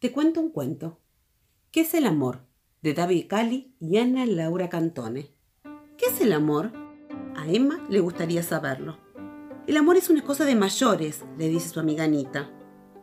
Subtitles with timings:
[0.00, 0.98] Te cuento un cuento.
[1.70, 2.46] ¿Qué es el amor?
[2.80, 5.28] De David Cali y Ana Laura Cantone.
[5.98, 6.72] ¿Qué es el amor?
[7.36, 8.96] A Emma le gustaría saberlo.
[9.66, 12.50] El amor es una cosa de mayores, le dice su amiga Anita.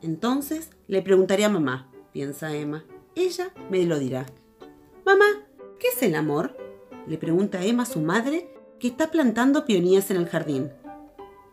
[0.02, 2.84] Entonces le preguntaré a mamá, piensa Emma.
[3.14, 4.26] Ella me lo dirá.
[5.06, 5.46] Mamá,
[5.80, 6.58] ¿qué es el amor?
[7.06, 10.72] Le pregunta Emma a su madre, que está plantando peonías en el jardín.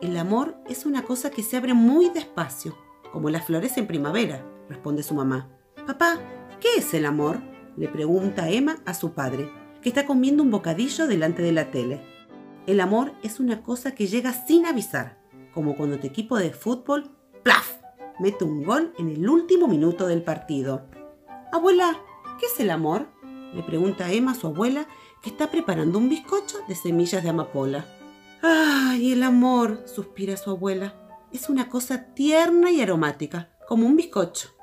[0.01, 2.75] El amor es una cosa que se abre muy despacio,
[3.11, 5.49] como las flores en primavera, responde su mamá.
[5.87, 6.19] Papá,
[6.59, 7.41] ¿qué es el amor?
[7.77, 9.51] le pregunta Emma a su padre,
[9.81, 12.01] que está comiendo un bocadillo delante de la tele.
[12.67, 15.19] El amor es una cosa que llega sin avisar,
[15.53, 17.11] como cuando tu equipo de fútbol,
[17.43, 17.77] ¡plaf!,
[18.19, 20.87] mete un gol en el último minuto del partido.
[21.51, 21.99] Abuela,
[22.39, 23.07] ¿qué es el amor?
[23.53, 24.87] le pregunta Emma a su abuela,
[25.21, 27.85] que está preparando un bizcocho de semillas de amapola.
[28.41, 29.83] ¡Ay, el amor!
[29.85, 30.95] suspira su abuela.
[31.31, 34.54] Es una cosa tierna y aromática, como un bizcocho.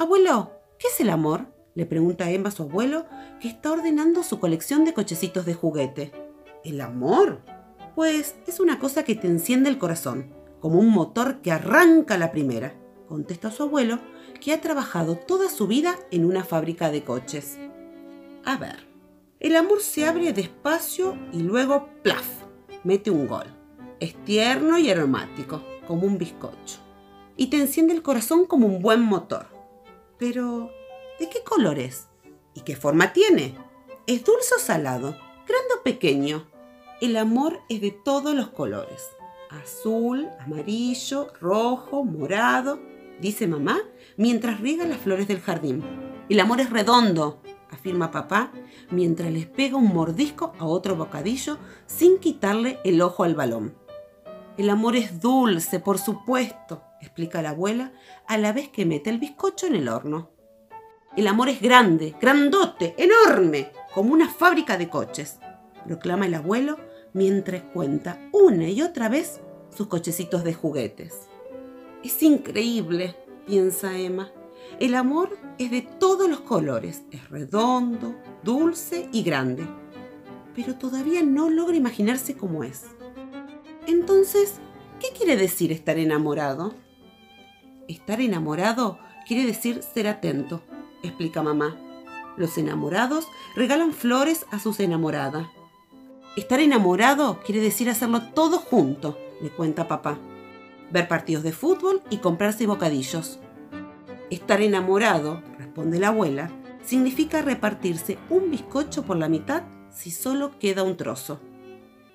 [0.00, 1.48] Abuelo, ¿qué es el amor?
[1.74, 3.04] le pregunta Emma a su abuelo,
[3.38, 6.10] que está ordenando su colección de cochecitos de juguete.
[6.64, 7.42] ¿El amor?
[7.94, 12.32] Pues es una cosa que te enciende el corazón, como un motor que arranca la
[12.32, 12.72] primera,
[13.08, 13.98] contesta su abuelo,
[14.40, 17.58] que ha trabajado toda su vida en una fábrica de coches.
[18.46, 18.86] A ver,
[19.38, 22.26] el amor se abre despacio y luego, ¡plaf!,
[22.84, 23.54] mete un gol.
[24.00, 26.78] Es tierno y aromático, como un bizcocho.
[27.36, 29.59] Y te enciende el corazón como un buen motor.
[30.20, 30.70] Pero,
[31.18, 32.08] ¿de qué color es?
[32.52, 33.56] ¿Y qué forma tiene?
[34.06, 35.16] ¿Es dulce o salado?
[35.48, 36.46] ¿Grande o pequeño?
[37.00, 39.08] El amor es de todos los colores.
[39.48, 42.78] Azul, amarillo, rojo, morado,
[43.18, 43.80] dice mamá
[44.18, 45.82] mientras riega las flores del jardín.
[46.28, 47.40] El amor es redondo,
[47.70, 48.52] afirma papá,
[48.90, 53.74] mientras les pega un mordisco a otro bocadillo sin quitarle el ojo al balón.
[54.60, 57.92] El amor es dulce, por supuesto, explica la abuela,
[58.26, 60.32] a la vez que mete el bizcocho en el horno.
[61.16, 65.38] El amor es grande, grandote, enorme, como una fábrica de coches,
[65.86, 66.76] proclama el abuelo
[67.14, 69.40] mientras cuenta una y otra vez
[69.74, 71.20] sus cochecitos de juguetes.
[72.04, 73.16] Es increíble,
[73.46, 74.30] piensa Emma.
[74.78, 79.66] El amor es de todos los colores, es redondo, dulce y grande,
[80.54, 82.84] pero todavía no logra imaginarse cómo es.
[83.86, 84.60] Entonces,
[84.98, 86.74] ¿qué quiere decir estar enamorado?
[87.88, 90.62] Estar enamorado quiere decir ser atento,
[91.02, 91.76] explica mamá.
[92.36, 93.26] Los enamorados
[93.56, 95.46] regalan flores a sus enamoradas.
[96.36, 100.18] Estar enamorado quiere decir hacerlo todo junto, le cuenta papá.
[100.90, 103.40] Ver partidos de fútbol y comprarse bocadillos.
[104.30, 106.50] Estar enamorado, responde la abuela,
[106.84, 111.40] significa repartirse un bizcocho por la mitad si solo queda un trozo.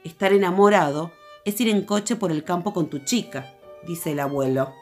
[0.03, 1.11] Estar enamorado
[1.45, 3.55] es ir en coche por el campo con tu chica,
[3.87, 4.73] dice el abuelo.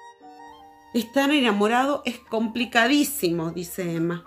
[0.93, 4.23] Estar enamorado es complicadísimo, dice Emma.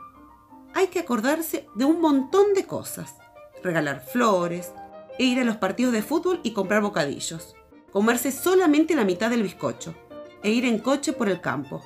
[0.74, 3.16] Hay que acordarse de un montón de cosas.
[3.62, 4.72] Regalar flores,
[5.18, 7.54] ir a los partidos de fútbol y comprar bocadillos.
[7.90, 9.94] Comerse solamente la mitad del bizcocho.
[10.42, 11.82] E ir en coche por el campo.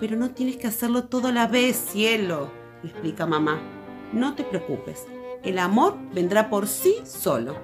[0.00, 2.50] Pero no tienes que hacerlo todo a la vez, cielo,
[2.82, 3.60] explica mamá.
[4.12, 5.06] No te preocupes,
[5.42, 7.56] el amor vendrá por sí solo.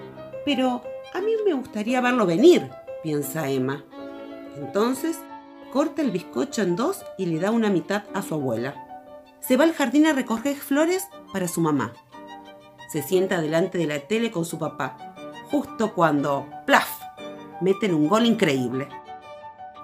[0.45, 0.83] Pero
[1.51, 2.71] me gustaría verlo venir,
[3.03, 3.85] piensa Emma.
[4.57, 5.19] Entonces,
[5.73, 9.05] corta el bizcocho en dos y le da una mitad a su abuela.
[9.41, 11.93] Se va al jardín a recoger flores para su mamá.
[12.93, 14.97] Se sienta delante de la tele con su papá,
[15.51, 16.89] justo cuando, ¡plaf!,
[17.61, 18.89] meten un gol increíble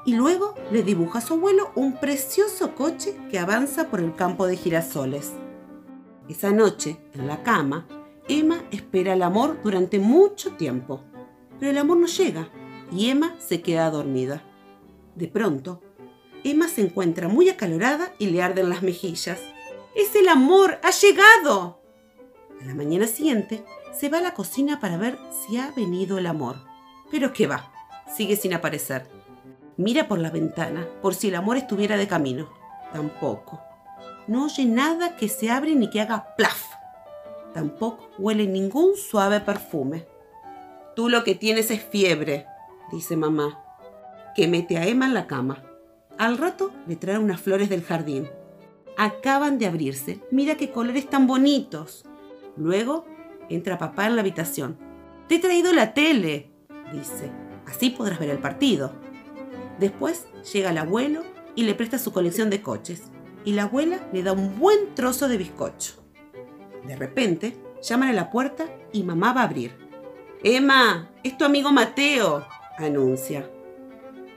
[0.05, 4.47] y luego le dibuja a su abuelo un precioso coche que avanza por el campo
[4.47, 5.32] de girasoles.
[6.28, 7.88] Esa noche, en la cama,
[8.28, 11.03] Emma espera el amor durante mucho tiempo,
[11.59, 12.49] pero el amor no llega
[12.93, 14.43] y Emma se queda dormida.
[15.15, 15.83] De pronto,
[16.44, 19.41] Emma se encuentra muy acalorada y le arden las mejillas.
[19.94, 20.78] ¡Es el amor!
[20.83, 21.81] ¡Ha llegado!
[22.61, 26.27] A la mañana siguiente, se va a la cocina para ver si ha venido el
[26.27, 26.56] amor.
[27.11, 27.73] Pero qué va,
[28.15, 29.09] sigue sin aparecer.
[29.77, 32.49] Mira por la ventana, por si el amor estuviera de camino.
[32.93, 33.61] Tampoco.
[34.27, 36.64] No oye nada que se abre ni que haga plaf.
[37.52, 40.06] Tampoco huele ningún suave perfume.
[40.96, 42.46] Tú lo que tienes es fiebre,
[42.90, 43.62] dice mamá,
[44.34, 45.62] que mete a Emma en la cama.
[46.16, 48.31] Al rato le trae unas flores del jardín.
[48.96, 50.22] Acaban de abrirse.
[50.31, 52.06] Mira qué colores tan bonitos.
[52.56, 53.04] Luego
[53.50, 54.78] entra papá en la habitación.
[55.28, 56.50] Te he traído la tele,
[56.90, 57.31] dice.
[57.66, 58.92] Así podrás ver el partido.
[59.78, 63.10] Después llega el abuelo y le presta su colección de coches.
[63.44, 66.02] Y la abuela le da un buen trozo de bizcocho.
[66.87, 68.64] De repente, llaman a la puerta
[68.94, 69.86] y mamá va a abrir.
[70.43, 72.47] Emma, es tu amigo Mateo,
[72.79, 73.50] anuncia.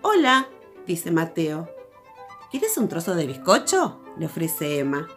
[0.01, 0.47] Hola,
[0.87, 1.69] dice Mateo.
[2.49, 4.01] ¿Quieres un trozo de bizcocho?
[4.17, 5.07] le ofrece Emma.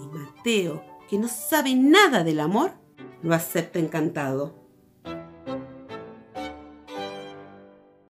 [0.00, 2.72] Y Mateo, que no sabe nada del amor,
[3.22, 4.63] lo acepta encantado.